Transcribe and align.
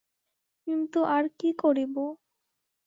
কিন্তু 0.67 0.99
আর 1.15 1.23
কী 1.39 1.49
করিব? 1.57 1.95